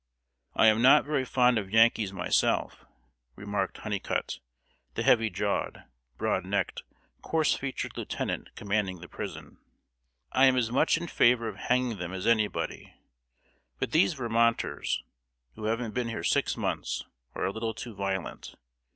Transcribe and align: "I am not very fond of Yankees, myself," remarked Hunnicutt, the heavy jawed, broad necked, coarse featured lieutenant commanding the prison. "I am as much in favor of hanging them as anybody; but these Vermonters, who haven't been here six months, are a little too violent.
"I 0.55 0.65
am 0.65 0.81
not 0.81 1.05
very 1.05 1.23
fond 1.25 1.59
of 1.59 1.69
Yankees, 1.69 2.11
myself," 2.11 2.85
remarked 3.35 3.77
Hunnicutt, 3.81 4.39
the 4.95 5.03
heavy 5.03 5.29
jawed, 5.29 5.83
broad 6.17 6.43
necked, 6.43 6.81
coarse 7.21 7.53
featured 7.53 7.95
lieutenant 7.95 8.49
commanding 8.55 8.99
the 9.01 9.07
prison. 9.07 9.59
"I 10.31 10.45
am 10.47 10.57
as 10.57 10.71
much 10.71 10.97
in 10.97 11.05
favor 11.05 11.47
of 11.47 11.57
hanging 11.57 11.99
them 11.99 12.13
as 12.13 12.25
anybody; 12.25 12.95
but 13.77 13.91
these 13.91 14.15
Vermonters, 14.15 15.03
who 15.53 15.65
haven't 15.65 15.93
been 15.93 16.09
here 16.09 16.23
six 16.23 16.57
months, 16.57 17.05
are 17.35 17.45
a 17.45 17.51
little 17.51 17.75
too 17.75 17.93
violent. 17.93 18.55